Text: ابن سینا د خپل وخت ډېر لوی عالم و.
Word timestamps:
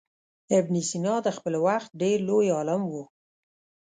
ابن 0.57 0.75
سینا 0.89 1.15
د 1.25 1.27
خپل 1.37 1.53
وخت 1.67 1.89
ډېر 2.01 2.17
لوی 2.29 2.47
عالم 2.57 2.81
و. 2.87 2.93